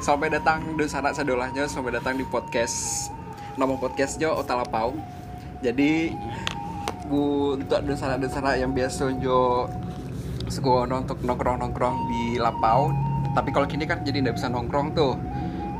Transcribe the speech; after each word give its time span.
Sampai 0.00 0.32
datang 0.32 0.64
di 0.80 0.88
sana 0.88 1.12
sadolahnya 1.12 1.68
sampai 1.68 1.92
datang 1.92 2.16
di 2.16 2.24
podcast 2.24 3.12
nama 3.60 3.76
podcastnya 3.76 4.32
Otalapau. 4.32 4.96
Jadi 5.60 6.16
bu 7.04 7.52
untuk 7.60 7.84
dosana 7.84 8.16
dosana 8.16 8.56
yang 8.56 8.72
biasa 8.72 9.12
jo 9.20 9.68
sekono 10.48 11.04
untuk 11.04 11.20
nongkrong 11.20 11.60
nongkrong 11.60 11.96
di 12.08 12.40
Lapau. 12.40 12.88
Tapi 13.36 13.52
kalau 13.52 13.68
kini 13.68 13.84
kan 13.84 14.00
jadi 14.00 14.24
nggak 14.24 14.40
bisa 14.40 14.48
nongkrong 14.48 14.96
tuh. 14.96 15.20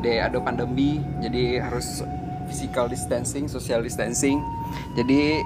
De 0.04 0.20
ada 0.20 0.36
pandemi, 0.36 1.00
jadi 1.24 1.64
harus 1.64 2.04
physical 2.44 2.92
distancing, 2.92 3.48
social 3.48 3.80
distancing. 3.80 4.44
Jadi 5.00 5.40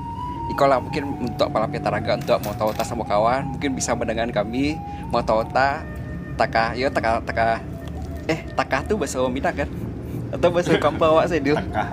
Ikolah 0.45 0.83
mungkin 0.83 1.25
untuk 1.25 1.49
para 1.55 1.65
petaraga 1.71 2.21
untuk 2.21 2.43
mau 2.43 2.53
tahu 2.53 2.75
sama 2.85 3.07
kawan 3.09 3.57
mungkin 3.57 3.73
bisa 3.73 3.97
mendengar 3.97 4.29
kami 4.29 4.77
mau 5.09 5.25
tahu 5.25 5.41
tak 5.49 5.89
taka 6.37 6.77
ya 6.77 6.93
taka 6.93 7.25
taka 7.25 7.65
eh 8.31 8.41
taka 8.57 8.85
tuh 8.85 8.97
bahasa 8.97 9.21
Minang 9.29 9.55
kan? 9.55 9.69
Atau 10.35 10.49
bahasa 10.51 10.75
kampung 10.81 11.09
awak 11.15 11.31
saya 11.31 11.41
dulu 11.45 11.57
Tangkah 11.57 11.89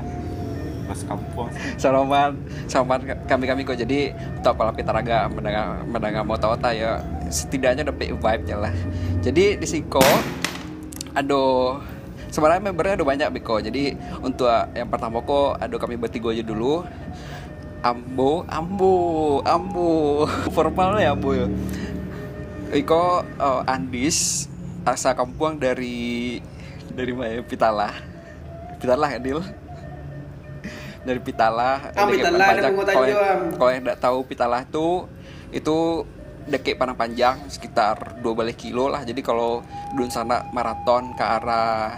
Bahasa 0.90 1.04
kampung. 1.08 1.48
Selamat 1.80 2.32
selamat 2.68 3.00
kami 3.30 3.44
kami 3.48 3.62
kok 3.64 3.80
jadi 3.80 4.12
untuk 4.12 4.54
para 4.60 4.72
petaraga 4.76 5.32
mendengar 5.32 5.86
mendengar 5.88 6.22
mau 6.28 6.36
tahu 6.36 6.58
tak 6.60 6.76
ya 6.76 7.00
setidaknya 7.32 7.88
dapat 7.88 8.12
vibe 8.12 8.44
nya 8.44 8.56
lah. 8.60 8.74
Jadi 9.24 9.56
di 9.56 9.68
Siko 9.68 10.04
aduh 11.16 11.80
sebenarnya 12.32 12.64
membernya 12.72 12.96
ada 13.00 13.06
banyak 13.08 13.28
Biko 13.40 13.60
jadi 13.60 13.96
untuk 14.24 14.48
yang 14.76 14.88
pertama 14.88 15.20
kok 15.24 15.60
aduh 15.60 15.80
kami 15.80 15.96
bertiga 15.96 16.32
aja 16.32 16.44
dulu. 16.44 16.84
Ambo, 17.82 18.46
Ambo, 18.46 18.94
Ambo, 19.42 19.90
formal 20.54 21.02
ya 21.02 21.18
Ambo 21.18 21.34
ya. 21.34 21.50
Iko 22.72 23.26
eh, 23.26 23.62
Andis, 23.74 24.46
asa 24.86 25.14
kampung 25.14 25.62
dari 25.62 26.40
dari 26.92 27.12
mana? 27.14 27.42
Pitala, 27.46 27.90
Pitala 28.82 29.08
Adil. 29.14 29.40
Dari 31.02 31.18
Pitala. 31.18 31.90
Ah, 31.98 32.06
Pitala, 32.06 32.46
ada 32.46 32.70
Kalau 32.70 33.06
yang-. 33.10 33.58
Kalau 33.58 33.70
yang 33.74 33.84
tidak 33.86 34.00
tahu 34.02 34.18
Pitala 34.26 34.62
tuh 34.70 35.10
itu 35.50 36.06
deket 36.46 36.78
Panang 36.78 36.98
Panjang 36.98 37.38
sekitar 37.50 38.22
2 38.22 38.38
balik 38.38 38.58
kilo 38.62 38.90
lah. 38.90 39.02
Jadi 39.06 39.22
kalau 39.22 39.62
dun 39.94 40.10
sana 40.10 40.46
maraton 40.54 41.14
ke 41.14 41.22
arah 41.26 41.94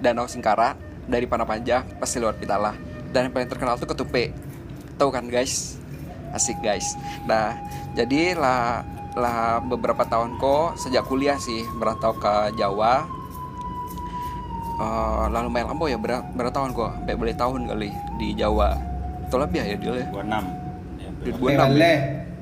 Danau 0.00 0.28
Singkara 0.28 0.76
dari 1.08 1.24
Panang 1.28 1.48
Panjang 1.48 1.84
pasti 2.00 2.20
lewat 2.20 2.40
Pitala. 2.40 2.76
Dan 3.10 3.28
yang 3.28 3.32
paling 3.34 3.50
terkenal 3.50 3.76
tuh 3.76 3.88
ketupe. 3.88 4.32
Tahu 4.96 5.10
kan 5.12 5.26
guys? 5.28 5.80
Asik 6.30 6.56
guys. 6.62 6.94
Nah, 7.26 7.58
jadi 7.98 8.38
lah 9.18 9.58
beberapa 9.58 10.06
tahun 10.06 10.38
kok 10.38 10.78
sejak 10.78 11.02
kuliah 11.04 11.34
sih 11.36 11.66
merantau 11.74 12.14
ke 12.14 12.54
Jawa. 12.54 13.06
Eh, 14.80 15.24
lalu 15.28 15.48
main 15.50 15.66
lambo 15.68 15.84
ya 15.86 16.00
berapa, 16.00 16.24
berapa 16.32 16.52
tahun 16.52 16.72
kok? 16.72 16.90
Sampai 16.96 17.14
boleh 17.14 17.34
tahun 17.36 17.60
kali 17.68 17.90
di 18.16 18.28
Jawa. 18.32 18.78
Itu 19.28 19.36
lebih 19.36 19.60
ya 19.60 19.76
dia 19.76 19.92
ya. 19.94 20.06
26 20.08 20.44
ya, 20.96 21.08
Di 21.20 21.30
betul. 21.30 21.48
26 21.52 21.58
Boleh. 21.60 21.98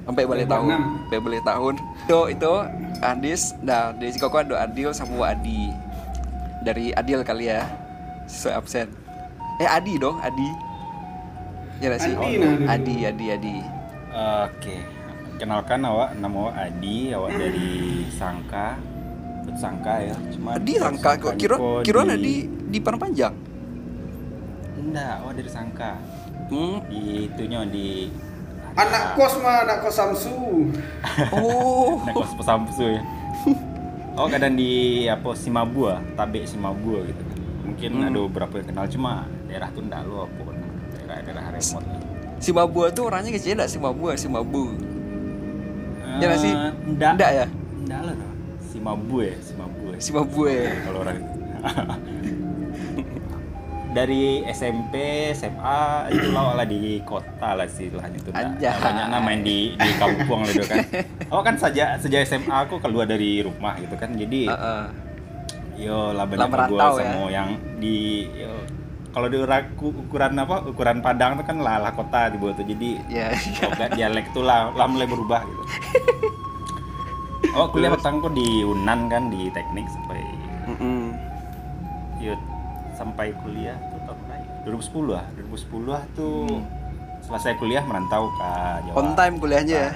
sampai 0.08 0.22
Sampai 0.24 0.46
tahun 0.46 0.68
26. 0.72 1.04
sampai 1.04 1.18
balik 1.20 1.42
tahun 1.44 1.74
itu 2.00 2.18
itu 2.32 2.52
Andis 2.98 3.42
nah 3.60 3.92
dari 3.92 4.08
si 4.08 4.16
Koko 4.16 4.40
ada 4.40 4.56
Adil 4.64 4.88
sama 4.96 5.20
Adi 5.28 5.68
dari 6.64 6.96
Adil 6.96 7.20
kali 7.20 7.52
ya 7.52 7.68
sesuai 8.24 8.54
absen 8.56 8.88
eh 9.60 9.68
Adi 9.68 10.00
dong 10.00 10.16
Adi 10.16 10.48
ya 11.78 11.92
sih 12.00 12.16
Adi, 12.16 12.40
nah, 12.40 12.56
dulu. 12.56 12.64
Adi 12.72 12.94
Adi 13.04 13.26
Adi 13.28 13.56
Oke 14.48 14.76
Kenalkan 15.38 15.86
awak 15.86 16.18
Nama 16.18 16.34
awak 16.34 16.54
Adi 16.58 17.14
Awak 17.14 17.30
dari 17.38 17.70
Sangka. 18.10 18.74
Sangka 19.58 19.94
ya. 20.04 20.16
Cuma 20.34 20.54
Adi 20.60 20.76
sangka 20.76 21.16
kok 21.16 21.34
kira 21.40 21.56
kira 21.80 22.04
Adi 22.04 22.46
di 22.46 22.78
Panjang? 22.78 23.34
Enggak 24.76 25.14
Awak 25.24 25.32
dari 25.38 25.50
Sangka. 25.50 25.92
Hmm. 26.50 26.82
Di 26.90 27.30
itunya 27.30 27.64
di 27.64 28.10
Anak 28.78 29.18
kos 29.18 29.42
mah 29.42 29.66
anak 29.66 29.82
kos 29.82 29.94
Samsu. 29.98 30.70
oh. 31.34 31.98
Anak 32.06 32.14
kos 32.14 32.30
pesamsu 32.38 32.84
ya. 32.94 33.02
Oh 34.18 34.26
kadang 34.30 34.54
di 34.54 35.06
apa 35.06 35.34
Simabua 35.34 35.98
Tabe 36.14 36.46
Simabua 36.46 37.02
gitu 37.06 37.22
kan. 37.22 37.38
Mungkin 37.66 37.90
Hmm. 37.94 38.06
ada 38.10 38.18
beberapa 38.26 38.54
yang 38.62 38.66
kenal 38.70 38.86
Cuma 38.86 39.26
daerah 39.50 39.70
tuh 39.74 39.82
enggak 39.82 40.02
lu 40.06 40.22
apa 40.22 40.42
Daerah-daerah 40.94 41.44
remote. 41.54 41.86
Si 42.38 42.50
Mabua 42.54 42.86
tuh 42.94 43.10
orangnya 43.10 43.34
kecil 43.34 43.58
enggak 43.58 43.70
si 43.70 43.78
Mabua 43.82 44.14
si 44.14 44.26
Mabu 44.30 44.78
Ya 46.16 46.24
nggak 46.24 46.40
sih? 46.40 46.52
Eh, 46.56 46.72
Enggak 46.88 47.10
Enggak 47.20 47.30
ya? 47.36 47.46
Enggak 47.84 48.00
lah 48.08 48.14
no. 48.16 48.26
Simabu 48.64 49.16
ya 49.20 49.34
Simabu 49.44 49.84
ya 49.92 49.98
si 49.98 50.10
Mabue 50.14 50.56
kalau 50.86 50.98
orang 51.02 51.18
dari 53.96 54.44
SMP 54.46 54.94
SMA 55.34 56.12
itu 56.12 56.28
lah 56.30 56.54
lah 56.54 56.66
di 56.68 57.00
kota 57.02 57.56
lah 57.56 57.66
sih 57.66 57.88
lah 57.90 58.04
itu. 58.12 58.30
Anjay. 58.30 58.70
banyak 58.78 59.06
nama 59.10 59.18
main 59.24 59.40
di 59.42 59.74
di 59.74 59.90
kampung 59.96 60.44
gitu 60.44 60.62
kan 60.68 60.84
oh 61.34 61.40
kan 61.40 61.56
saja 61.56 61.96
sejak 61.98 62.28
SMA 62.28 62.52
aku 62.52 62.78
keluar 62.78 63.08
dari 63.08 63.40
rumah 63.42 63.74
gitu 63.80 63.96
kan 63.96 64.12
jadi 64.12 64.52
Heeh. 64.54 64.82
yo 65.88 66.12
lah 66.12 66.28
banyak 66.28 66.46
gue 66.46 66.52
merantau 66.52 66.94
ya? 67.00 67.10
sama 67.10 67.26
yang 67.32 67.48
di 67.80 68.28
yo, 68.38 68.52
kalau 69.18 69.26
di 69.26 69.34
ura- 69.36 69.66
ku- 69.74 69.90
ukuran 69.90 70.38
apa 70.38 70.62
ukuran 70.64 71.02
Padang 71.02 71.34
tuh 71.34 71.42
kan 71.42 71.58
lah 71.58 71.76
lah 71.76 71.90
kota 71.90 72.30
di 72.30 72.38
bawah 72.38 72.54
tuh 72.54 72.62
jadi 72.62 72.90
ya 73.08 73.26
Oh, 73.60 73.74
kan 73.74 73.90
dialek 73.90 74.30
tuh 74.30 74.40
lah, 74.40 74.70
lah 74.70 74.86
mulai 74.86 75.04
berubah 75.04 75.42
gitu. 75.42 75.62
Oh, 77.50 77.66
kuliah 77.66 77.90
petang 77.90 78.22
kok 78.22 78.30
di 78.30 78.62
Unan 78.62 79.08
kan 79.08 79.26
di 79.26 79.50
teknik 79.50 79.86
sampai 79.88 80.22
Mm-mm. 80.68 81.18
yuk 82.20 82.38
sampai 82.92 83.34
kuliah 83.36 83.74
tuh 83.90 83.98
tahun 84.04 84.18
berapa? 84.20 84.70
2010 84.70 85.10
lah. 85.10 85.24
2010 85.34 85.86
lah 85.88 86.02
tuh 86.12 86.62
selesai 87.20 87.58
kuliah 87.58 87.82
merantau 87.82 88.30
ke 88.30 88.50
Jawa. 88.84 88.94
on 88.94 89.08
time 89.12 89.34
kuliahnya 89.36 89.74
ya 89.76 89.90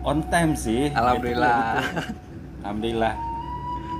On 0.00 0.18
time 0.24 0.54
sih. 0.54 0.88
Alhamdulillah. 0.90 1.76
Gitu. 1.76 2.00
Alhamdulillah. 2.62 3.14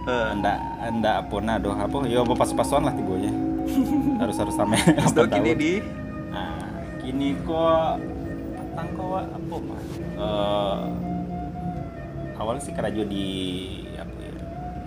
Eh. 0.08 0.26
Anda 0.32 0.52
anda 0.80 1.10
apa 1.20 1.36
doh 1.60 1.74
apa? 1.76 1.96
Yo 2.08 2.24
pas-pasan 2.24 2.88
lah 2.88 2.94
tibonya. 2.96 3.32
harus 4.22 4.36
harus 4.36 4.56
Terus 4.56 5.12
apa 5.12 5.28
kini 5.30 5.52
di 5.54 5.72
Nah, 6.30 6.62
kini 7.02 7.34
kok 7.42 7.98
petang 8.54 8.88
kok 8.94 9.22
apa 9.26 9.54
mah? 9.58 9.82
Eh, 10.20 10.78
awalnya 12.38 12.62
sih 12.62 12.74
kerajo 12.74 13.02
di 13.02 13.26
apa 13.98 14.14
ya? 14.22 14.32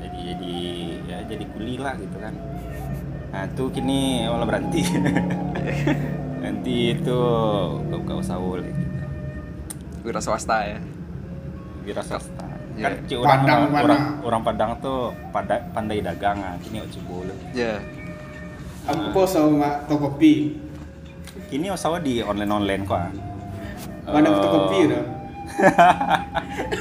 Jadi 0.08 0.20
jadi 0.32 0.56
ya 1.04 1.18
jadi 1.28 1.46
kuli 1.52 1.76
lah 1.78 1.94
gitu 2.00 2.18
kan. 2.18 2.34
Nah 3.34 3.44
tuh 3.58 3.68
kini 3.74 4.24
awalnya 4.30 4.48
berhenti. 4.48 4.82
Nanti 6.44 6.96
itu 6.96 7.20
buka 7.92 8.14
usaha 8.20 8.40
gitu. 8.40 8.82
wira 10.04 10.20
swasta 10.20 10.68
ya 10.68 10.80
Wira 11.88 12.04
swasta. 12.04 12.53
Kan 12.76 12.94
ci 13.04 13.14
orang 13.14 13.30
Padang 13.30 13.60
orang, 13.60 13.72
mana? 13.72 13.84
orang 13.84 14.02
orang 14.22 14.42
Padang 14.44 14.72
tuh 14.80 15.00
pada 15.30 15.56
pandai 15.72 16.00
dagang 16.00 16.38
ah. 16.40 16.56
Kini 16.58 16.80
oci 16.80 17.00
boleh. 17.04 17.38
ya 17.52 17.78
Aku 18.84 19.12
pos 19.12 19.32
sama 19.32 19.86
Tokopi. 19.86 20.58
Kini 21.48 21.70
usaha 21.70 21.96
di 21.98 22.20
online 22.20 22.52
online 22.52 22.84
kok. 22.84 22.98
ah. 22.98 23.12
Mana 24.06 24.28
Eh, 24.28 24.40
Tokopi 24.40 24.80
dah. 24.88 25.04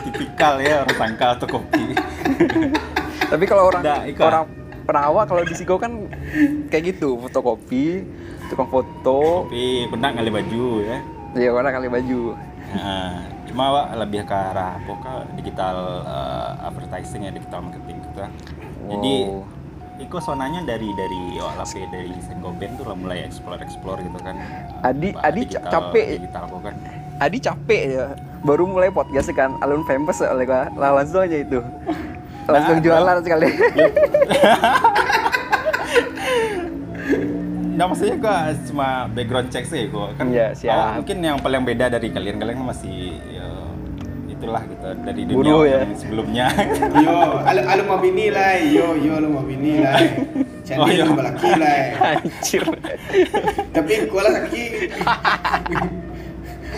tipikal 0.03 0.55
ya 0.59 0.81
orang 0.81 0.97
sangka 0.97 1.27
atau 1.35 1.47
kopi 1.51 1.93
Tapi 3.33 3.45
kalau 3.45 3.69
orang 3.69 3.83
Nggak, 3.83 4.01
Ika. 4.09 4.23
orang 4.23 4.45
perawak 4.83 5.25
kalau 5.27 5.43
di 5.43 5.53
Sigo 5.53 5.77
kan 5.77 5.93
kayak 6.69 6.93
gitu, 6.93 7.17
fotokopi, 7.19 8.05
tukang 8.47 8.69
foto, 8.69 9.47
tapi 9.47 9.87
pernah 9.89 10.11
kali 10.11 10.31
baju 10.31 10.65
ya 10.81 10.99
ya 11.35 11.49
orang 11.51 11.73
kali 11.73 11.89
baju. 11.89 12.23
Nah, 12.73 13.25
cuma 13.52 13.64
Wak, 13.70 13.87
lebih 13.99 14.25
ke 14.25 14.32
arah 14.32 14.75
ke 14.81 14.93
digital 15.37 15.76
eh, 16.02 16.50
advertising 16.64 17.22
ya 17.22 17.31
digital 17.31 17.60
marketing 17.62 17.96
gitu 18.00 18.19
kan 18.19 18.31
jadi 18.88 19.14
Wow. 19.22 19.60
Iko 20.00 20.19
sonanya 20.19 20.64
dari 20.64 20.88
dari 20.90 21.37
oh, 21.37 21.52
lape 21.52 21.84
dari 21.87 22.10
Senggoben 22.19 22.75
tuh 22.75 22.82
lah 22.82 22.96
mulai 22.96 23.22
explore 23.22 23.60
explore 23.60 24.00
gitu 24.00 24.19
kan 24.19 24.34
Adi- 24.82 25.12
Bah, 25.12 25.22
Adi 25.22 25.40
digital- 25.46 25.69
capek. 25.70 26.06
digital 26.19 26.43
apa 26.44 26.58
kan 26.64 26.75
Adi 27.20 27.38
capek 27.38 27.82
ya, 27.93 28.06
baru 28.43 28.66
mulai 28.66 28.90
podcast 28.90 29.31
kan, 29.31 29.54
alun 29.60 29.84
famous 29.84 30.19
oleh 30.19 30.43
gua, 30.43 30.66
lah 30.75 30.90
langsung 30.93 31.22
aja 31.22 31.38
itu. 31.38 31.62
Langsung 32.50 32.75
Nah, 32.75 32.82
jualan 32.82 33.16
sekali. 33.22 33.46
Nah 37.72 37.88
maksudnya 37.88 38.16
gua 38.16 38.37
cuma 38.62 38.88
background 39.08 39.49
check 39.49 39.64
sih 39.64 39.87
gua 39.87 40.12
kan 40.12 40.28
Iya, 40.28 40.52
siap. 40.52 40.99
mungkin 40.99 41.16
yang 41.20 41.38
paling 41.38 41.62
beda 41.62 41.88
dari 41.88 42.10
kalian 42.10 42.37
kalian 42.37 42.60
masih 42.60 43.16
ya, 43.25 43.42
itulah 44.43 44.62
gitu 44.67 44.89
dari 45.06 45.23
dunia 45.23 45.39
Guru 45.39 45.59
ya. 45.62 45.81
sebelumnya 45.94 46.47
Yo, 46.99 47.15
alu 47.47 47.61
alu 47.62 47.83
mau 47.87 47.99
bini 48.03 48.27
lah. 48.35 48.59
Yo, 48.59 48.99
yo 48.99 49.12
alu 49.23 49.29
mau 49.31 49.47
bini 49.47 49.79
lah. 49.79 49.94
Oh, 50.73 50.89
Jadi 50.89 50.99
iya. 50.99 51.05
lu 51.06 51.15
laki 51.15 51.50
lah. 51.62 51.79
Anjir. 52.17 52.62
Tapi 53.71 53.93
gua 54.11 54.21
lah 54.27 54.33
sakit. 54.43 54.71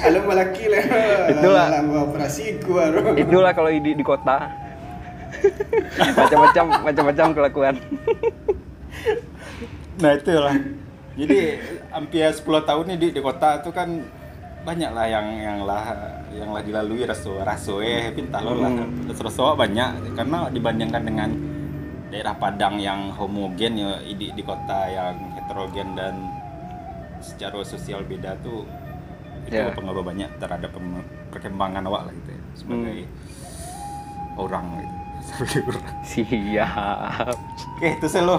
Alu 0.03 0.19
mau 0.29 0.35
laki 0.37 0.65
lah. 0.69 0.85
Itulah. 1.33 1.67
Lah 1.73 1.81
mau 1.81 2.05
operasi 2.13 2.61
gua. 2.61 2.93
Itulah 3.17 3.57
kalau 3.57 3.73
di, 3.73 3.97
di 3.97 4.05
kota. 4.05 4.51
macam-macam 6.17 6.65
macam-macam 6.89 7.27
kelakuan 7.37 7.75
Nah 10.01 10.11
itulah. 10.17 10.57
Jadi 11.15 11.39
hampir 11.93 12.25
10 12.27 12.43
tahun 12.43 12.85
nih 12.91 12.99
di, 12.99 13.09
di 13.15 13.21
kota 13.23 13.63
itu 13.63 13.71
kan 13.71 13.89
banyak 14.65 14.91
lah 14.91 15.05
yang 15.05 15.27
yang 15.37 15.59
lah 15.63 15.85
yang 16.31 16.51
lah 16.51 16.65
dilalui 16.65 17.05
raso 17.05 17.37
raso 17.39 17.79
eh 17.79 18.09
pintar 18.11 18.41
lo 18.41 18.57
lah 18.57 18.73
Hmm. 18.73 19.13
raso 19.13 19.53
banyak 19.55 20.17
karena 20.17 20.49
dibandingkan 20.49 21.03
dengan 21.05 21.31
daerah 22.09 22.33
Padang 22.33 22.79
yang 22.79 23.13
homogen 23.13 23.77
ya 23.77 23.91
di, 24.01 24.33
di 24.33 24.43
kota 24.43 24.89
yang 24.89 25.15
heterogen 25.35 25.93
dan 25.93 26.15
secara 27.21 27.61
sosial 27.63 28.03
beda 28.03 28.37
tuh 28.41 28.65
itu 29.45 29.53
Ya. 29.53 29.69
pengaruh 29.71 30.01
banyak 30.01 30.33
terhadap 30.41 30.73
pem- 30.73 31.05
perkembangan 31.29 31.85
awak 31.85 32.09
lah 32.09 32.13
gitu 32.15 32.31
ya 32.31 32.43
sebagai 32.55 32.99
orang 34.35 34.65
gitu 34.81 34.95
siap 36.09 37.29
oke 37.29 37.89
itu 37.91 38.07
sih 38.07 38.21
lo 38.21 38.39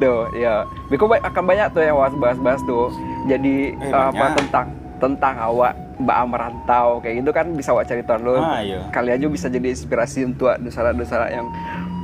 Tuh, 0.00 0.32
ya. 0.32 0.64
Biko 0.88 1.04
akan 1.04 1.44
banyak 1.44 1.76
tuh 1.76 1.84
yang 1.84 1.92
bahas-bahas 2.16 2.64
tuh. 2.64 2.88
Jadi 3.28 3.76
Eh, 3.76 3.92
apa 3.92 4.08
banyak. 4.08 4.32
tentang 4.40 4.72
tentang 5.00 5.34
awak 5.34 5.72
mbak 5.96 6.16
merantau 6.26 7.00
kayak 7.00 7.18
gitu 7.18 7.30
kan 7.30 7.46
bisa 7.50 7.72
awak 7.72 7.84
cari 7.84 8.00
tahu 8.00 8.20
dulu. 8.20 8.36
Ah, 8.36 8.60
iya. 8.60 8.84
Kali 8.88 9.10
aja 9.10 9.26
bisa 9.26 9.46
jadi 9.46 9.64
inspirasi 9.66 10.24
untuk 10.24 10.52
dusara-dusara 10.58 11.28
yang 11.30 11.48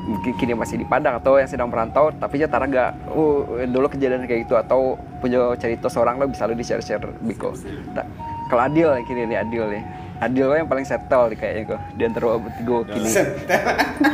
mungkin 0.03 0.33
kini 0.35 0.53
masih 0.53 0.77
di 0.77 0.87
Padang 0.87 1.17
atau 1.17 1.35
yang 1.35 1.45
sedang 1.45 1.67
merantau 1.67 2.09
tapi 2.13 2.39
ya 2.39 2.47
tara 2.47 2.65
gak 2.65 2.95
oh 3.09 3.43
dulu 3.61 3.87
kejadian 3.89 4.23
kayak 4.23 4.47
gitu 4.47 4.55
atau 4.55 4.95
punya 5.19 5.39
cerita 5.57 5.87
seorang 5.87 6.17
lo 6.17 6.27
bisa 6.27 6.45
lo 6.45 6.55
di 6.55 6.63
share-share 6.63 7.03
Biko. 7.21 7.53
Ta- 7.91 8.07
Kalau 8.47 8.63
Adil 8.63 8.87
kini 9.03 9.27
nih 9.27 9.39
Adil 9.39 9.67
nih. 9.69 9.83
Adil 10.17 10.47
lo 10.47 10.55
yang 10.55 10.65
paling 10.65 10.87
settle 10.87 11.27
nih 11.27 11.37
kayaknya 11.37 11.63
kok 11.69 11.81
di 11.93 12.03
antara 12.03 12.39
bertiga 12.39 12.77
kini. 12.89 13.11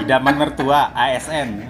idaman 0.00 0.34
mertua 0.36 0.80
ASN 0.92 1.48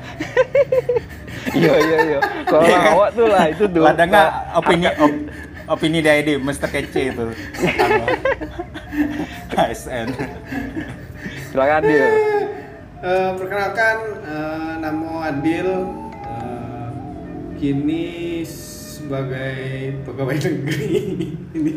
Iya 1.53 1.75
iya 1.76 1.97
iya. 2.06 2.19
Kalau 2.47 2.62
awak 2.94 3.09
tuh 3.12 3.26
lah 3.26 3.44
itu 3.47 3.64
tuh. 3.67 3.82
ada 3.82 4.03
nggak 4.03 4.29
Kalau- 4.31 4.59
opini 4.59 4.87
op- 4.94 5.25
opini 5.67 6.00
dari 6.00 6.35
Mr. 6.37 6.69
Kece 6.69 7.12
itu. 7.12 7.26
ASN 9.53 10.09
Silakan 11.49 11.85
Adil. 11.85 12.05
Eh, 13.03 13.31
perkenalkan 13.37 13.97
eh, 14.25 14.73
nama 14.81 15.11
Adil. 15.29 15.69
Eh, 16.25 16.88
kini 17.61 18.06
sebagai 18.43 19.56
pegawai 20.03 20.37
negeri. 20.41 20.88
Ini. 21.53 21.73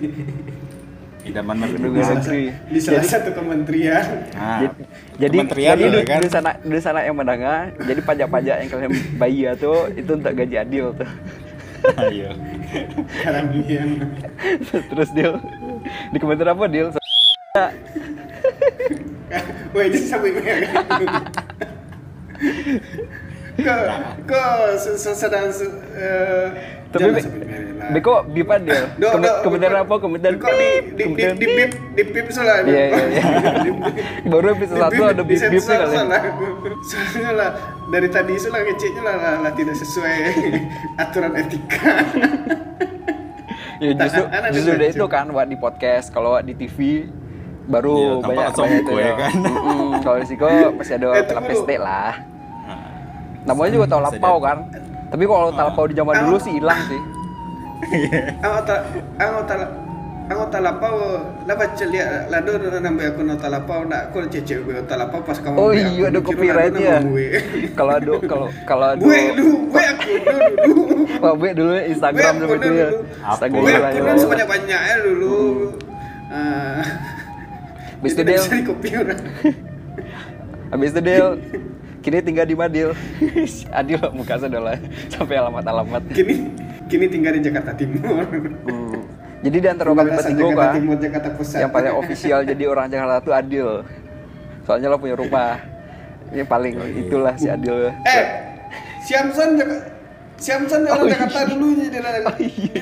Idaman 1.26 1.58
negeri. 1.58 2.54
di 2.70 2.80
salah 2.80 3.02
Jadi- 3.02 3.10
satu 3.10 3.30
kementerian. 3.34 4.06
Nah, 4.32 4.62
Jadi- 4.62 4.86
jadi 5.18 5.36
kementerian 5.36 5.76
jadi 5.76 5.90
di, 5.90 6.02
kan? 6.06 6.20
di 6.22 6.30
sana 6.30 6.50
di 6.62 6.80
sana 6.80 7.00
yang 7.02 7.18
menengah 7.18 7.74
jadi 7.82 8.00
pajak-pajak 8.06 8.56
yang 8.62 8.70
kalian 8.70 8.92
bayar 9.18 9.54
tuh 9.58 9.90
itu 9.92 10.12
untuk 10.12 10.32
gaji 10.32 10.56
adil 10.56 10.94
tuh 10.94 11.10
ayo 12.04 12.30
Karamian 13.22 13.90
terus 14.70 15.10
deal 15.14 15.38
di 16.12 16.18
kementerian 16.18 16.56
apa 16.56 16.66
deal 16.68 16.88
Woi 19.72 19.88
jadi 19.92 20.08
sampai 20.08 20.32
merah 20.36 20.72
sedang 25.16 25.48
se- 25.48 25.80
eh, 25.96 26.48
tapi 26.92 27.00
jangan 27.00 27.16
be- 27.16 27.24
sampai 27.24 27.40
merah 27.42 27.60
lah. 27.60 27.65
Beko 27.88 28.26
Kemen- 29.12 29.22
do, 29.22 29.32
kementerian 29.42 29.82
apa 29.82 29.96
kementerian 29.96 30.38
kok 30.38 30.52
di 30.52 30.70
di 30.92 31.04
di 31.34 31.46
bip 31.48 31.72
di 31.92 32.04
bip 32.04 32.28
salah 32.30 32.62
Iya, 32.62 32.84
iya, 32.88 33.06
iya. 33.12 33.24
baru 34.24 34.48
episode 34.52 34.80
satu 34.80 35.02
ada 35.04 35.22
bip 35.22 35.38
bip 35.38 35.62
kali 35.62 35.92
salah. 35.92 36.22
Soalnya 36.82 37.32
lah 37.32 37.50
dari 37.88 38.08
tadi 38.08 38.34
itu 38.34 38.48
lah 38.48 38.62
ngeceknya 38.62 39.02
lah, 39.02 39.16
lah, 39.16 39.34
lah 39.42 39.52
tidak 39.52 39.76
sesuai 39.76 40.16
aturan 41.04 41.32
etika. 41.36 41.94
ya 43.76 43.92
justru 43.94 44.24
ada 44.26 44.48
justru 44.50 44.72
dari 44.74 44.88
itu 44.90 45.06
kan 45.06 45.26
buat 45.28 45.46
di 45.46 45.58
podcast 45.58 46.08
kalau 46.10 46.40
di 46.40 46.56
TV 46.56 47.06
baru 47.66 48.22
Iya, 48.22 48.24
banyak 48.24 48.48
banyak 48.52 48.72
buku 48.80 48.94
ya 48.96 49.12
kan. 49.16 49.34
Mm-mm. 49.36 49.90
kalau 50.00 50.18
di 50.18 50.26
Siko 50.26 50.46
masih 50.72 50.94
ada 50.96 51.08
Eh. 51.12 51.56
SD 51.56 51.70
lah 51.76 52.14
Nah, 53.46 53.54
namanya 53.54 53.72
juga 53.72 53.86
tahu 53.88 54.02
lapau 54.02 54.36
kan 54.40 54.58
tapi 55.06 55.24
kalau 55.24 55.50
tahu 55.50 55.68
lapau 55.68 55.86
di 55.86 55.94
zaman 55.94 56.14
Ah. 56.14 56.22
dulu 56.24 56.38
sih 56.40 56.54
hilang 56.56 56.82
sih 56.84 56.98
Anggota 58.40 58.76
anggota 59.20 59.56
anggota 60.26 60.58
lapau 60.58 60.96
lah 61.46 61.54
baca 61.54 61.86
lihat 61.86 62.34
lah 62.34 62.40
do 62.42 62.58
do 62.58 62.74
nambah 62.74 63.14
aku 63.14 63.22
nota 63.22 63.46
lapau 63.46 63.86
nak 63.86 64.10
aku 64.10 64.26
cecek 64.26 64.66
gue 64.66 64.82
lapau 64.98 65.22
pas 65.22 65.38
kamu 65.38 65.54
Oh 65.54 65.70
iya 65.70 66.10
aku 66.10 66.34
ada 66.34 66.74
nama 66.74 66.98
gue. 67.06 67.28
Kalau 67.78 67.94
ada 67.94 68.12
kalau 68.26 68.48
kalau 68.66 68.86
ada 68.98 69.02
Gue 69.06 69.20
lu 69.38 69.70
gue 69.70 69.84
aku 69.86 70.12
dulu 70.26 70.46
dulu. 70.66 70.82
Wah, 71.22 71.34
gue 71.38 71.52
dulu 71.54 71.72
Instagram 71.78 72.34
sama 72.42 72.56
itu 72.58 72.70
ya. 72.74 72.88
dulu. 72.90 72.98
Instagram 73.06 73.62
Gue 73.62 73.74
aku 73.78 73.86
ya. 73.86 74.02
kan 74.02 74.16
sebanyak 74.18 74.48
banyaknya 74.50 74.96
dulu. 75.06 75.38
Ah. 76.34 76.82
Habis 78.02 78.12
itu 78.18 78.22
dia 78.26 78.40
habis 80.74 80.90
itu 80.92 81.02
dia 81.06 81.26
kini 82.06 82.22
tinggal 82.22 82.46
di 82.46 82.54
Madil. 82.54 82.94
Adil 83.82 83.98
muka 84.14 84.38
saudara 84.38 84.78
sampai 85.10 85.42
alamat-alamat. 85.42 86.14
Kini 86.14 86.54
kini 86.86 87.06
tinggal 87.10 87.34
di 87.34 87.42
Jakarta 87.42 87.74
Timur. 87.74 88.22
Hmm. 88.70 89.02
Jadi 89.42 89.58
di 89.58 89.68
antara 89.68 89.90
Perbatasan 89.90 90.38
bertiga 90.38 90.42
Jakarta 90.46 90.62
kan, 90.62 90.74
Timur 90.78 90.98
Jakarta 91.02 91.30
Pusat. 91.34 91.60
yang 91.66 91.72
paling 91.74 91.94
official 91.98 92.40
jadi 92.46 92.64
orang 92.70 92.86
Jakarta 92.94 93.18
tuh 93.26 93.34
Adil. 93.34 93.70
Soalnya 94.70 94.88
lo 94.94 95.02
punya 95.02 95.18
rumah. 95.18 95.58
Ini 96.30 96.46
paling 96.46 96.74
itulah 97.10 97.34
si 97.42 97.50
Adil. 97.50 97.90
Eh, 98.06 98.26
Siamson 99.02 99.58
Jakarta 99.58 99.95
Siamson 100.36 100.84
orang 100.84 101.08
Jakarta 101.08 101.48
dulunya 101.48 101.88
dia 101.88 102.04
ada. 102.04 102.28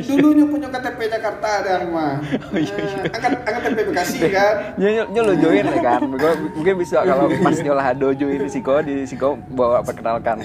Dulunya 0.02 0.46
punya 0.50 0.68
KTP 0.74 1.00
Jakarta 1.06 1.48
ada 1.62 1.72
rumah. 1.86 2.18
Eh, 2.50 2.66
Angkat 3.14 3.32
angkat 3.46 3.62
KTP 3.70 3.80
Bekasi 3.94 4.18
kan. 4.34 4.54
Nya 4.82 5.06
nya 5.06 5.22
lo 5.22 5.34
join 5.38 5.62
lah 5.62 5.78
kan. 5.78 6.02
Mungkin, 6.02 6.38
mungkin 6.58 6.74
bisa 6.82 7.04
kalau 7.10 7.30
pas 7.30 7.58
nyolah 7.62 7.94
dojo 7.94 8.26
ini 8.26 8.50
Siko 8.50 8.82
di 8.82 9.06
Siko 9.06 9.38
bawa 9.54 9.86
perkenalkan. 9.86 10.42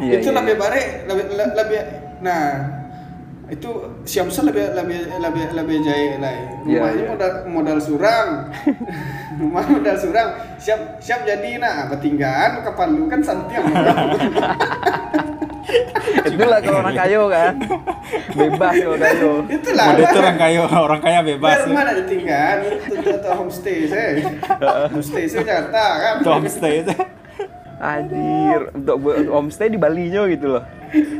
Iya, 0.00 0.24
itu 0.24 0.32
iya, 0.32 0.38
lebih 0.40 0.54
iya. 0.56 0.62
bare 0.64 0.82
lebih 1.04 1.24
le- 1.36 1.54
lebih 1.60 1.80
nah 2.24 2.44
itu 3.52 3.68
Siamson 4.08 4.48
lebih 4.48 4.72
lebih 4.72 5.00
lebih 5.20 5.44
lebih 5.52 5.76
jaya 5.84 6.16
lah. 6.16 6.32
Iya, 6.64 6.80
Rumahnya 6.80 6.96
iya. 6.96 7.08
modal 7.12 7.32
modal 7.44 7.78
surang. 7.78 8.28
Rumah 9.44 9.64
modal 9.68 9.96
surang. 10.00 10.28
Siap 10.56 10.96
siap 11.04 11.28
jadi 11.28 11.60
nah 11.60 11.92
bertinggan 11.92 12.64
kapan 12.64 12.88
lu 12.96 13.04
kan 13.12 13.20
santiang. 13.20 13.68
Itulah 16.26 16.58
kalau 16.62 16.78
orang 16.82 16.96
kayo 16.96 17.22
kan. 17.30 17.54
Bebas 18.34 18.74
kalau 18.78 18.98
kayo. 18.98 19.30
Itulah. 19.46 19.86
Udah 19.94 20.04
itu 20.04 20.18
orang 20.18 20.38
kaya 20.38 20.60
orang 20.66 21.00
kaya 21.00 21.18
bebas. 21.22 21.56
Rumah 21.66 21.82
ada 21.86 21.94
ditinggal, 22.02 22.56
itu 22.90 23.08
atau 23.20 23.32
homestay 23.44 23.76
saya. 23.86 24.08
homestay 24.90 25.24
saya 25.26 25.42
Jakarta 25.42 25.82
kan. 25.98 26.14
Tuh 26.22 26.32
homestay 26.38 26.74
itu. 26.82 26.94
Anjir, 27.80 28.60
untuk 28.76 28.96
homestay 29.08 29.72
di 29.72 29.80
Bali 29.80 30.12
nya 30.12 30.28
gitu 30.28 30.52
loh. 30.52 30.62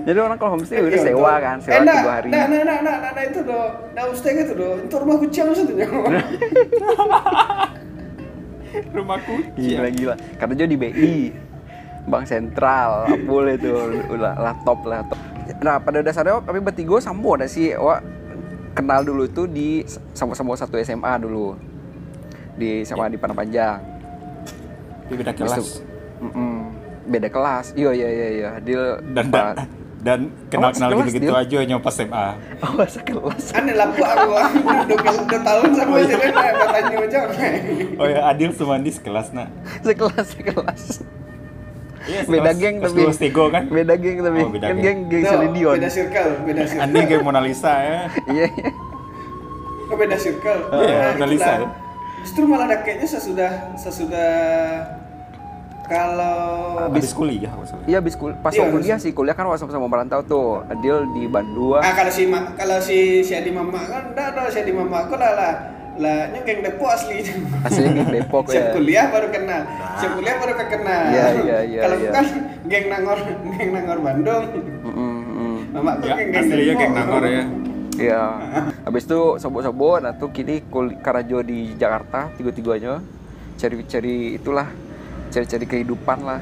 Jadi 0.04 0.18
orang 0.20 0.36
kalau 0.36 0.60
homestay 0.60 0.84
udah 0.84 0.92
Iya, 0.92 1.06
sewa 1.08 1.34
kan, 1.40 1.56
Eh, 1.56 1.64
sewa 1.64 1.80
nah, 1.80 1.96
tiga 1.96 2.12
hari. 2.20 2.28
Nah, 2.28 2.44
nah, 2.44 2.60
nah, 2.60 2.78
nah, 2.84 2.96
nah, 3.00 3.10
nah, 3.16 3.24
itu 3.24 3.40
doh. 3.40 3.68
Nah, 3.96 4.02
homestay 4.04 4.32
gitu 4.44 4.52
doh. 4.58 4.74
Itu 4.84 4.94
rumah 5.00 5.16
kucing 5.16 5.44
maksudnya. 5.48 5.88
Rumah 8.70 9.18
kucing. 9.24 9.56
Gila 9.56 9.88
gila. 9.90 10.14
Karena 10.38 10.54
dia 10.54 10.68
di 10.68 10.76
BI, 10.78 11.32
Bank 12.08 12.24
Sentral, 12.24 13.08
boleh 13.28 13.60
tuh, 13.60 13.76
udah 14.08 14.32
lah 14.38 14.54
top 14.64 14.84
lah 14.88 15.04
top. 15.04 15.20
Nah 15.60 15.76
pada 15.82 16.00
dasarnya 16.00 16.40
kami 16.40 16.62
bertiga 16.62 16.96
sambo 17.02 17.36
ada 17.36 17.44
sih, 17.44 17.76
wah 17.76 18.00
kenal 18.72 19.02
dulu 19.02 19.26
itu 19.26 19.44
di 19.50 19.82
sama-sama 20.14 20.54
satu 20.54 20.78
SMA 20.80 21.10
dulu 21.20 21.58
di 22.56 22.86
sama 22.86 23.10
di 23.10 23.18
Panang 23.18 23.36
Panjang. 23.36 23.78
Tapi 25.06 25.14
beda 25.18 25.32
kelas. 25.34 25.82
Mm-mm. 26.20 26.70
beda 27.10 27.28
kelas. 27.32 27.74
Iya 27.74 27.90
iya 27.96 28.08
iya 28.08 28.28
iya. 28.30 28.50
Dia 28.62 29.00
Dan 29.10 29.26
dan, 29.34 29.54
dan 30.00 30.20
kenal-kenal 30.46 30.88
sekelas 30.94 31.06
gitu-gitu 31.10 31.32
dia. 31.34 31.42
aja 31.42 31.58
nyoba 31.66 31.90
SMA. 31.90 32.26
Oh, 32.62 32.86
sekelas. 32.86 33.44
Aneh 33.56 33.74
lah, 33.74 33.88
Bu, 33.90 34.04
aku 34.04 34.30
aku 34.38 34.92
udah 34.94 35.14
udah 35.26 35.40
tahun 35.42 35.70
sama 35.74 35.92
Oh, 35.92 35.98
iya. 35.98 36.16
katanya 36.54 36.96
aja. 37.02 37.20
Oh 37.98 38.06
ya 38.06 38.20
Adil 38.30 38.50
Sumandi 38.54 38.90
sekelas 38.94 39.34
nak. 39.34 39.48
sekelas 39.82 40.26
sekelas. 40.38 40.82
Iya, 42.10 42.20
Beda 42.26 42.50
geng 42.52 42.76
tapi. 42.78 43.00
kan. 43.48 43.64
Beda 43.64 43.94
geng 43.94 44.16
tapi. 44.18 44.38
Oh, 44.40 44.50
beda 44.50 44.66
kan 44.66 44.76
geng. 44.76 44.82
geng 44.82 44.98
geng 45.06 45.22
No, 45.22 45.30
Selidion. 45.30 45.74
Beda 45.78 45.88
circle, 45.88 46.30
beda 46.42 46.62
circle. 46.66 46.82
Andi 46.82 46.98
kayak 47.06 47.22
Mona 47.22 47.40
Lisa 47.40 47.72
ya. 47.72 47.98
Iya 48.26 48.46
iya. 48.50 48.68
Oh, 49.86 49.96
beda 49.96 50.16
circle. 50.16 50.60
Iya, 50.72 50.98
Nah, 50.98 51.10
Mona 51.14 51.26
Lisa, 51.26 51.50
itulah. 51.52 51.60
ya. 51.60 51.68
Justru 52.20 52.42
malah 52.44 52.66
ada 52.66 52.76
kayaknya 52.82 53.08
sesudah 53.08 53.50
sesudah 53.74 54.30
kalau 55.82 56.38
Habis 56.86 57.10
kuliah 57.10 57.50
maksudnya. 57.50 57.84
Iya 57.86 57.96
habis 57.98 58.14
kul 58.14 58.30
pas 58.36 58.52
Iya, 58.52 58.68
kuliah 58.68 58.98
sih 59.00 59.10
kuliah 59.10 59.32
kan 59.32 59.48
sama-sama 59.50 59.86
merantau 59.86 60.20
tuh. 60.22 60.62
Adil 60.68 61.08
di 61.10 61.26
Bandung. 61.26 61.78
ah 61.78 61.92
kalau 61.92 62.10
si 62.10 62.28
kalau 62.54 62.78
si 62.78 62.98
si 63.20 63.32
Adi 63.32 63.50
Mama 63.50 63.80
kan 63.82 64.02
enggak 64.08 64.26
ada 64.30 64.46
si 64.46 64.58
Adi 64.60 64.70
Mama 64.70 65.02
aku 65.02 65.14
lah 65.14 65.32
lah 65.32 65.54
lah 66.00 66.18
nya 66.26 66.40
geng 66.40 66.60
Depok 66.60 66.88
asli 66.88 67.20
Aslinya 67.60 67.92
geng 67.94 68.10
Depok 68.10 68.48
siap 68.48 68.64
ya. 68.66 68.72
kuliah 68.72 69.06
baru 69.06 69.28
kena 69.28 69.58
siap 69.94 70.12
kuliah 70.16 70.36
baru 70.36 70.52
kena 70.56 70.96
Iya, 71.06 71.26
iya, 71.38 71.58
iya, 71.62 71.80
kalau 71.80 71.96
iya. 71.96 72.02
bukan 72.06 72.24
geng 72.64 72.86
Nangor 72.88 73.18
geng 73.52 73.70
Nangor 73.70 73.98
Bandung 74.00 74.44
Mm-mm, 74.82 75.14
mm. 75.30 75.58
mama 75.70 75.92
Ya, 76.00 76.14
geng 76.14 76.28
geng 76.30 76.42
aslinya 76.42 76.74
geng 76.74 76.92
Nangor 76.92 77.22
ya. 77.22 77.44
Iya. 77.92 78.22
Habis 78.80 79.04
itu 79.04 79.20
sobo-sobo, 79.36 80.00
nah 80.00 80.12
tuh 80.12 80.30
kini 80.30 80.64
kul- 80.64 80.96
karajo 80.96 81.44
di 81.44 81.76
Jakarta 81.76 82.32
tiga-tiganya 82.32 82.96
cari-cari 83.54 84.34
itulah, 84.34 84.72
cari-cari 85.28 85.68
kehidupan 85.68 86.24
lah. 86.24 86.40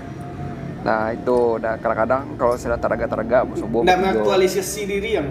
Nah 0.79 1.11
itu, 1.11 1.59
nah 1.59 1.75
kadang-kadang 1.75 2.39
kalau 2.39 2.55
sudah 2.55 2.79
taraga-taraga 2.79 3.43
mau 3.43 3.59
sobo 3.59 3.83
bertiga. 3.83 3.99
mengaktualisasi 3.99 4.81
diri 4.87 5.11
yang 5.13 5.27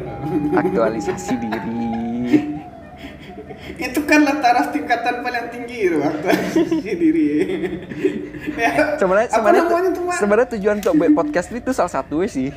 aktualisasi 0.51 1.33
diri. 1.39 1.79
Itu 3.77 3.99
kan 4.03 4.19
lah 4.21 4.37
taraf 4.37 4.69
tingkatan 4.69 5.21
paling 5.21 5.47
tinggi 5.49 5.77
itu 5.85 5.97
aktualisasi 5.99 6.91
diri 7.01 7.29
ya, 8.53 8.97
Sebenarnya 8.97 9.27
apa 9.29 9.37
sebenarnya 9.53 9.91
sebenarnya 10.13 10.47
tujuan 10.53 10.75
untuk 10.79 10.93
buat 10.95 11.11
podcast 11.15 11.47
itu 11.51 11.71
salah 11.71 11.93
satu 11.93 12.25
sih. 12.25 12.49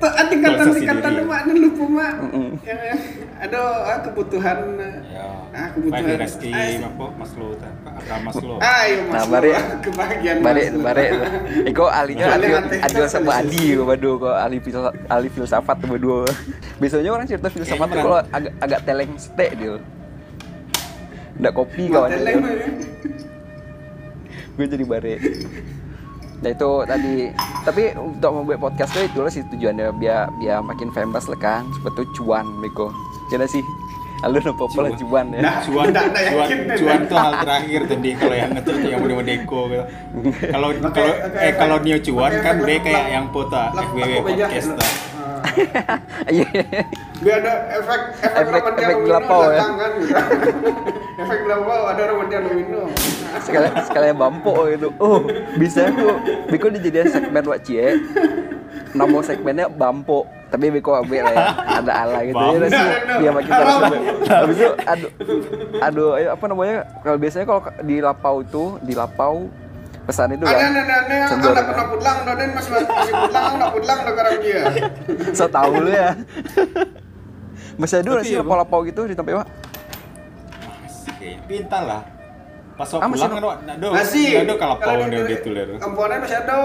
Ah, 0.00 0.24
tingkatan 0.24 0.72
tingkatan 0.72 1.28
mak 1.28 1.44
ini 1.44 1.60
lupa 1.60 1.84
mak 1.84 2.14
yang 2.64 2.80
yang 2.80 3.00
ada 3.36 3.60
ah, 3.84 3.98
kebutuhan 4.00 4.80
Ya. 5.04 5.28
ah 5.52 5.68
kebutuhan 5.70 6.08
Hierarki 6.08 6.48
ah, 6.48 6.88
apa 6.88 7.04
Maslow? 7.20 7.52
Agama 7.84 8.32
Maslow. 8.32 8.56
ayo 8.56 8.96
mas 9.04 9.12
Nah, 9.12 9.20
Lu, 9.20 9.28
bare- 9.28 9.52
ah, 9.52 9.64
kebahagiaan 9.78 10.36
Bare 10.40 10.62
bare 10.72 11.04
Iko 11.68 11.84
adil 11.84 12.16
hati- 12.16 12.80
adil 12.80 13.04
sama 13.04 13.44
Adi 13.44 13.76
berdua 13.76 14.14
kok 14.16 14.36
ahli 14.40 14.56
filsafat 14.58 14.94
ahli 15.04 15.28
filsafat 15.28 15.76
berdua. 15.84 16.24
Biasanya 16.80 17.10
orang 17.10 17.26
cerita 17.28 17.48
filsafat 17.50 17.88
kalau 17.92 18.18
agak 18.24 18.52
agak 18.56 18.80
teleng 18.88 19.12
stek 19.20 19.52
dia. 19.52 19.76
Nggak 21.40 21.52
kopi 21.52 21.82
kawan 21.88 22.10
ya. 22.12 22.36
Gue 24.52 24.66
jadi 24.66 24.84
bare. 24.84 25.14
Nah 26.40 26.50
itu 26.50 26.70
tadi 26.84 27.14
tapi 27.62 27.82
untuk 27.94 28.30
membuat 28.32 28.58
podcast 28.62 28.92
tuh 28.92 29.04
itulah 29.04 29.28
sih 29.28 29.44
tujuannya 29.46 29.92
biar 29.94 30.32
biar 30.36 30.60
makin 30.60 30.88
famous 30.90 31.24
lah 31.26 31.36
kan 31.36 31.64
seperti 31.74 32.04
cuan 32.14 32.44
Beko. 32.60 32.88
Jadi 33.28 33.48
sih 33.50 33.64
Lalu 34.20 34.36
nopo 34.44 34.68
pola 34.68 34.92
cuan 34.92 35.32
ya. 35.32 35.40
Nah, 35.40 35.64
Cuan, 35.64 35.86
nggak- 35.88 36.12
nggak 36.12 36.24
cuan, 36.28 36.48
cuan 36.76 37.00
tuh 37.08 37.16
hal 37.16 37.32
terakhir 37.40 37.80
tadi 37.88 38.10
kalau 38.12 38.36
yang 38.36 38.50
ngetur 38.52 38.74
tuh 38.76 38.88
yang 38.92 39.00
udah 39.00 39.16
deko 39.24 39.60
gitu. 39.64 39.84
Kalau 40.44 40.68
kalau 40.92 41.08
eh 41.08 41.32
efek- 41.40 41.56
kalau 41.56 41.76
Neo 41.80 41.98
cuan 42.04 42.30
kan 42.36 42.54
efek 42.54 42.66
dia 42.68 42.78
kayak 42.84 43.06
yang 43.08 43.26
pota 43.32 43.62
beja. 43.72 44.20
podcast 44.20 44.68
lah. 44.76 44.92
Iya. 46.36 46.46
Biar 47.16 47.36
ada 47.40 47.52
efek 47.80 48.00
efek, 48.20 48.44
Efek- 48.60 48.76
efek 48.76 48.96
gelapau, 49.08 49.40
ya. 49.48 49.64
Datang 51.20 51.28
kan, 51.28 51.28
gitu. 51.28 51.28
efek 51.28 51.38
gelapau 51.44 51.82
ada 51.86 52.02
Ramadhan 52.08 52.40
Lumino. 52.48 52.82
sekalian 53.44 53.74
sekalian 53.84 54.16
bampo 54.16 54.54
gitu. 54.72 54.88
Oh 54.96 55.20
bisa 55.60 55.92
tuh 55.92 56.16
Biko 56.48 56.66
dijadiin 56.72 57.08
segmen 57.12 57.44
wak 57.44 57.60
cie. 57.64 58.00
Nama 58.90 59.16
segmennya 59.22 59.66
bampo. 59.70 60.26
Tapi 60.50 60.66
Biko 60.66 60.98
abe 60.98 61.22
lah 61.22 61.30
ya. 61.30 61.46
Ada 61.78 61.92
ala 61.94 62.20
gitu. 62.26 62.42
Ya 62.42 62.66
sih. 62.66 62.88
Dia 63.22 63.30
makin 63.30 63.52
Halo. 63.54 63.74
terus 63.86 64.30
habis 64.30 64.56
itu 64.58 64.70
aduh 64.82 65.10
aduh 65.78 66.10
ayo, 66.18 66.28
apa 66.34 66.44
namanya? 66.50 66.76
Kalau 67.06 67.16
biasanya 67.22 67.46
kalau 67.46 67.60
di 67.86 67.96
lapau 68.02 68.36
itu 68.42 68.64
di 68.82 68.94
lapau 68.98 69.46
pesan 70.10 70.34
itu 70.34 70.42
Ada 70.42 70.58
kan 70.58 70.72
ada 70.74 70.94
ada 71.06 71.14
yang 71.14 71.30
Sendor. 71.30 71.54
anak 71.54 71.64
pernah 71.70 71.86
pulang, 71.86 72.18
dan 72.26 72.48
masih 72.50 72.70
masih 72.72 73.14
pulang, 73.14 73.44
anak 73.54 73.70
pulang 73.78 73.98
udah 74.02 74.14
garam 74.16 74.34
dia. 74.42 74.62
so 75.38 75.46
tau 75.46 75.70
lu 75.70 75.90
ya. 75.92 76.10
Masih 77.78 77.96
ada 78.02 78.10
sih 78.26 78.34
ya, 78.34 78.42
lapau-lapau 78.42 78.82
gitu 78.90 79.06
di 79.06 79.14
tempat 79.14 79.44
Wak? 79.44 79.48
Kayaknya 81.20 81.38
pintar 81.44 81.82
lah. 81.84 82.02
Pas 82.72 82.88
Ah, 82.88 82.96
waktu 82.96 83.12
masih 83.12 83.28
pulang 83.28 83.44
kan 83.60 83.76
ada 83.76 83.86
Masih. 83.92 84.28
ada 84.40 84.54
kalau 84.56 84.76
pau 84.78 84.96
di- 84.96 85.12
dia 85.12 85.22
gitu 85.30 85.48
lah. 85.52 85.64
Kampungannya 85.76 86.18
masih 86.18 86.38
ada. 86.38 86.56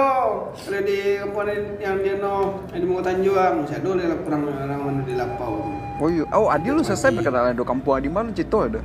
Kalau 0.55 0.81
di 0.81 0.97
kampungan 1.19 1.47
yang 1.77 1.95
dia 1.99 2.15
no, 2.15 2.35
yang 2.71 2.79
di 2.79 2.87
Mungo 2.87 3.03
Tanjuang 3.03 3.53
masih 3.59 3.75
ada 3.75 3.89
di 3.91 4.03
orang 4.07 4.41
orang 4.47 4.79
mana 4.81 5.01
di 5.03 5.13
Lapau. 5.13 5.55
oh 5.95 6.07
iya 6.07 6.23
oh 6.29 6.47
Adi 6.47 6.67
lu 6.69 6.79
selesai 6.81 7.07
berkenalan 7.09 7.51
do 7.51 7.63
kampung 7.63 7.95
di 7.97 8.07
mana 8.07 8.27
Cito 8.29 8.59
ada 8.61 8.79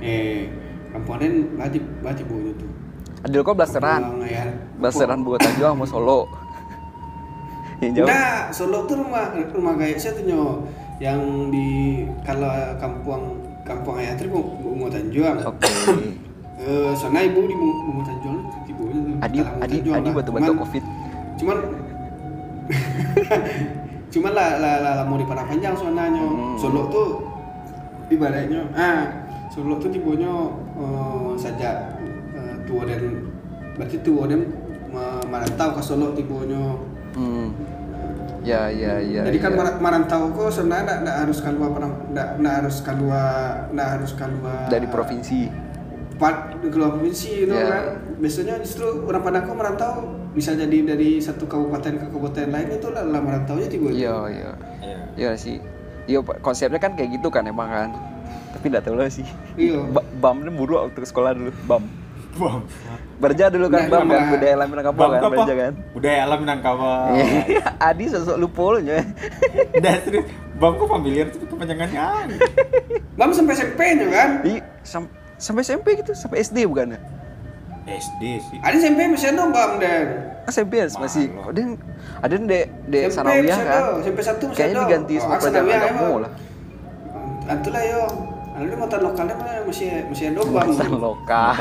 Eh, 0.00 0.48
kampungannya 0.90 1.28
wajib 1.56 1.82
wajib 2.00 2.24
bu 2.26 2.36
itu. 2.50 2.66
Adil 3.22 3.40
kok 3.40 3.54
blasteran 3.54 4.02
ya. 4.22 4.48
blasteran 4.76 5.22
buat 5.22 5.38
Tanjung 5.38 5.72
sama 5.72 5.84
Solo 5.86 6.20
jauh 7.96 8.04
Nah, 8.04 8.50
Solo 8.50 8.84
tuh 8.84 8.96
rumah 8.98 9.30
rumah 9.48 9.74
gaya 9.74 9.94
saya 9.94 10.12
tuh 10.12 10.24
nyo 10.24 10.44
yang 10.98 11.20
di 11.48 12.02
kalau 12.22 12.50
kampung 12.76 13.40
kampung 13.62 13.94
Ayatri 13.94 14.26
mau 14.26 14.42
mau 14.58 14.86
Tanjuang. 14.86 15.38
oke 15.40 15.70
Eh, 16.54 16.92
sana 16.94 17.18
ibu 17.20 17.42
di 17.42 17.54
mau 17.54 18.02
Tanjuang 18.02 18.38
ibunya 18.64 18.98
tuh. 19.00 19.16
Adi 19.20 19.38
Adi 19.40 19.76
Tanjuang 19.78 19.98
Adi 19.98 20.08
lah. 20.08 20.14
batu-batu 20.14 20.44
Cuman- 20.44 20.60
covid 20.60 20.84
cuman 21.32 21.58
cuman 24.12 24.32
lah 24.32 24.48
lah, 24.58 24.74
lah, 24.78 24.92
lah 25.00 25.04
mau 25.04 25.16
di 25.16 25.26
panjang 25.26 25.74
soalnya 25.74 26.06
Hmm. 26.12 26.54
Solo 26.54 26.86
tuh 26.86 27.08
ibaratnya 28.08 28.62
ah 28.72 29.08
Solo 29.48 29.76
tuh 29.76 29.88
tibonya 29.88 30.30
eh, 30.76 31.30
saja 31.34 31.98
eh, 32.30 32.54
tua 32.62 32.84
dan 32.84 33.26
berarti 33.74 33.96
tua 34.00 34.28
dan 34.28 34.46
merantau 35.26 35.68
ke 35.72 35.80
Solo 35.80 36.12
tibonya 36.12 36.76
hmm. 37.14 37.48
Ya 38.42 38.66
ya 38.66 38.98
ya 38.98 39.22
jadi 39.24 39.38
kan 39.38 39.50
ya. 39.50 39.56
mar- 39.56 39.80
merantau 39.80 40.22
kok 40.30 40.50
sebenarnya 40.50 41.00
nggak 41.00 41.16
harus 41.20 41.38
keluar 41.38 41.70
pernah 41.70 41.90
nggak 42.12 42.54
harus 42.56 42.76
keluar 42.80 43.40
nggak 43.70 43.88
harus 43.92 44.12
keluar 44.12 44.66
dari 44.66 44.86
provinsi 44.86 45.40
part 46.14 46.58
di 46.58 46.68
keluar 46.68 46.90
provinsi 46.92 47.30
itu 47.40 47.52
Ya. 47.52 47.66
kan 47.66 47.82
biasanya 48.16 48.54
justru 48.58 48.86
orang 49.02 49.22
Padangko 49.22 49.52
merantau 49.52 49.92
bisa 50.32 50.52
jadi 50.52 50.78
dari 50.86 51.18
satu 51.18 51.44
kabupaten 51.44 51.92
ke 51.96 52.06
kabupaten 52.08 52.46
lain 52.48 52.68
itu 52.72 52.88
lah 52.88 53.02
lah 53.04 53.18
merantaunya 53.18 53.66
tiba 53.66 53.90
iya 53.90 54.16
iya 54.28 54.50
Iya. 54.80 54.98
iya 55.14 55.30
sih 55.34 55.58
iya 56.04 56.18
Pak. 56.18 56.40
konsepnya 56.40 56.78
kan 56.78 56.92
kayak 56.92 57.14
gitu 57.14 57.28
kan 57.28 57.44
emang 57.44 57.68
kan 57.68 57.90
tapi 58.52 58.68
nggak 58.68 58.82
tahu 58.82 58.96
lah 58.96 59.06
sih 59.06 59.26
Iya. 59.54 59.86
Ba- 59.88 60.06
bam 60.14 60.40
ini 60.40 60.50
buru 60.50 60.78
waktu 60.78 60.94
ke 60.96 61.04
sekolah 61.04 61.32
dulu 61.32 61.50
bam 61.64 61.82
Bam. 62.32 62.64
Berja 63.18 63.44
dulu 63.46 63.68
kan 63.68 63.84
Nah, 63.84 64.00
kan 64.00 64.08
iya. 64.08 64.24
budaya 64.26 64.52
alam 64.54 64.68
Minangkabau 64.68 65.06
kan? 65.06 65.20
Berja 65.30 65.54
kan 65.54 65.72
Budaya 65.92 66.18
alam 66.22 66.38
Minangkabau. 66.38 67.12
Iya. 67.12 67.60
Adi 67.88 68.04
sosok 68.08 68.36
lupa 68.36 68.62
lu 68.72 68.80
nya 68.82 68.98
Dah 69.84 69.94
serius. 70.00 70.26
Bam 70.54 70.74
kok 70.74 70.88
familiar 70.88 71.26
tuh 71.28 71.44
kepanjangannya. 71.44 72.06
Bam 73.18 73.30
sampai 73.30 73.52
SMP 73.54 73.80
nya 73.94 74.06
kan 74.08 74.30
Iya, 74.42 74.60
sam- 74.82 75.12
sampai 75.36 75.62
SMP 75.62 75.86
gitu, 75.96 76.12
sampai 76.12 76.40
SD 76.40 76.64
bukan 76.64 76.94
ya? 76.94 77.00
SD 77.84 78.22
sih. 78.40 78.58
ada 78.58 78.76
SMP 78.76 79.00
masih 79.06 79.28
ada 79.28 79.42
Bam 79.44 79.70
dan 79.76 80.04
SMP 80.46 80.72
ya 80.76 80.86
masih. 80.94 81.26
Ada 81.36 81.62
ada 82.22 82.34
de 82.38 82.60
de 82.86 82.98
masih 83.04 83.18
kan. 83.18 83.82
ada 83.82 84.00
SMP 84.00 84.18
satu 84.20 84.44
masih 84.46 84.56
Kayaknya 84.56 84.78
diganti 84.80 85.14
Oh, 85.14 85.20
sama 85.20 85.34
pelajaran 85.34 85.50
sanawiyah 85.60 85.78
agama 85.80 86.00
emang. 86.00 86.20
lah. 86.20 86.32
Antulah 87.44 87.82
yo 87.84 88.02
Lalu 88.52 88.66
di 88.68 88.76
mata 88.76 88.96
lokalnya 88.98 89.34
mah 89.34 89.64
masih 89.64 89.88
masih 90.06 90.24
ada 90.28 90.40
Bam 90.44 90.68
Pesan 90.68 90.92
lokal. 90.94 91.52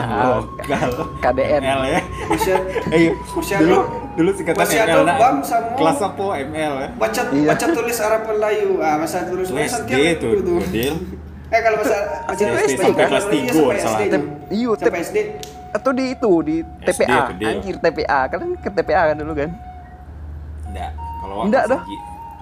Lokal. 0.43 0.89
KDN. 1.19 1.62
ML 1.62 1.81
ya. 1.88 2.01
masih 2.27 2.53
Eh, 2.91 3.10
Masih 3.31 3.55
dulu 3.57 3.77
ada- 3.77 3.89
dulu 4.12 4.29
singkatan 4.33 4.60
masih 4.60 4.77
ada 4.77 4.93
ML 5.00 5.36
sama 5.41 5.71
Kelas 5.74 6.00
apa 6.01 6.25
ML 6.43 6.74
ya? 6.77 6.88
baca 6.93 7.21
Iya. 7.31 7.48
baca 7.48 7.65
tulis 7.69 7.98
Arab 7.98 8.21
Melayu 8.25 8.71
ah 8.77 8.95
masa 8.98 9.24
tulis 9.24 9.48
SD 9.48 9.60
Santiago 9.65 10.03
tuh, 10.19 10.31
itu. 10.36 10.53
Godil. 10.57 10.95
Eh 11.51 11.60
kalau 11.60 11.77
bahasa 11.77 11.98
baca 12.24 12.43
SD 12.65 12.83
kan? 12.89 13.07
Kelas 13.07 13.25
tiga, 13.27 13.51
sampai 13.51 13.77
salah. 13.77 14.00
Iya, 14.50 14.69
sampai 14.74 15.00
SD. 15.01 15.17
Atau 15.71 15.91
di 15.91 16.03
itu 16.10 16.31
di 16.41 16.55
TPA. 16.81 17.19
Anjir 17.29 17.75
TPA. 17.77 18.19
Kalian 18.27 18.51
ke 18.57 18.69
TPA 18.69 19.01
kan 19.05 19.15
dulu 19.15 19.31
kan? 19.33 19.50
Enggak. 20.65 20.91
Kalau 20.95 21.36
Enggak 21.43 21.63
dah. 21.67 21.79
Haji. 21.81 21.98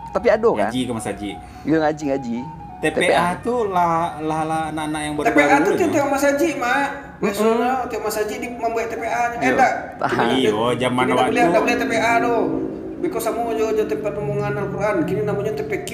Tapi 0.09 0.27
ado 0.27 0.49
kan? 0.53 0.69
Ngaji 0.69 0.81
ke 0.83 0.91
Mas 0.91 1.05
Haji. 1.05 1.29
Iya 1.63 1.77
ngaji 1.79 2.03
ngaji. 2.07 2.37
TPA 2.79 3.43
tuh 3.43 3.67
lah 3.67 4.23
lah 4.23 4.41
lah 4.47 4.61
anak-anak 4.71 5.01
yang 5.03 5.13
baru 5.19 5.25
TPA 5.27 5.55
tuh 5.67 5.73
tiap 5.91 6.07
Mas 6.07 6.23
Haji, 6.23 6.49
Mak. 6.55 6.87
Biasanya 7.19 7.71
tiap 7.91 8.01
Mas 8.07 8.15
Haji 8.15 8.35
di 8.39 8.47
membuat 8.55 8.87
TPA 8.87 9.21
nya. 9.35 9.37
Eh 9.43 9.51
enggak. 9.51 9.73
Iya, 10.39 10.51
zaman 10.79 11.05
waktu. 11.11 11.31
boleh 11.35 11.43
enggak 11.51 11.63
boleh 11.67 11.77
TPA 11.83 12.13
tuh. 12.23 12.41
Because 12.99 13.23
sama 13.27 13.51
aja 13.55 13.63
aja 13.71 13.83
tempat 13.87 14.13
omongan 14.15 14.53
Al-Qur'an. 14.59 14.95
Kini 15.07 15.23
namanya 15.23 15.55
TPQ. 15.55 15.91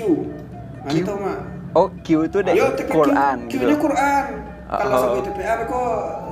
Nah, 0.86 0.92
Q? 0.94 0.96
itu, 1.02 1.14
Mak. 1.14 1.40
Oh, 1.74 1.88
Q 2.02 2.08
itu 2.30 2.38
dari. 2.46 2.58
Quran 2.86 3.38
Q 3.50 3.54
gitu. 3.54 3.66
nya 3.66 3.78
Quran. 3.82 4.26
Oh. 4.66 4.78
Kalau 4.82 4.96
sama 4.98 5.20
TPA 5.26 5.54
beko 5.66 5.84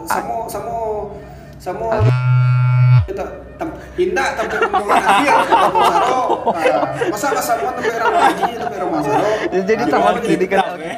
sama 0.09 0.35
sama 0.49 0.75
sama 1.61 1.85
indah 3.13 4.27
tapi 4.33 4.53
akhir 4.89 5.33
kata 5.47 5.67
Masaro. 5.71 6.21
Masa 7.13 7.27
mau 7.61 7.71
tapi 7.77 7.89
orang 7.93 8.15
haji 8.17 8.49
tapi 8.57 8.73
orang 8.81 8.91
Masaro. 8.91 9.27
Jadi 9.53 9.63
jadi- 9.63 9.83
pendidikan 10.17 10.57
Alkitab, 10.59 10.77
ya. 10.81 10.93